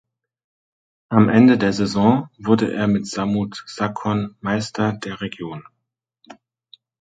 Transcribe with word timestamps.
Am 1.09 1.29
Ende 1.29 1.59
der 1.59 1.73
Saison 1.73 2.27
wurde 2.39 2.73
er 2.73 2.87
mit 2.87 3.05
Samut 3.05 3.63
Sakhon 3.67 4.35
Meister 4.41 4.93
der 4.93 5.21
Region. 5.21 5.63